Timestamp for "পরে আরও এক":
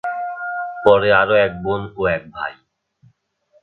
0.85-1.51